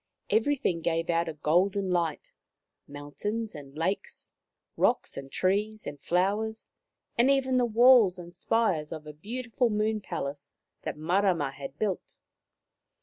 Everything 0.31 0.81
gave 0.81 1.11
out 1.11 1.29
a 1.29 1.33
golden 1.35 1.91
light— 1.91 2.31
mountains 2.87 3.53
and 3.53 3.77
lakes, 3.77 4.31
rocks 4.75 5.15
and 5.15 5.31
trees 5.31 5.85
and 5.85 6.01
flowers, 6.01 6.71
and 7.19 7.29
even 7.29 7.57
the 7.57 7.65
walls 7.67 8.17
and 8.17 8.33
spires 8.33 8.91
of 8.91 9.05
a 9.05 9.13
beautiful 9.13 9.69
moon 9.69 10.01
palace 10.01 10.55
that 10.81 10.97
Marama 10.97 11.51
had 11.51 11.77
built. 11.77 12.17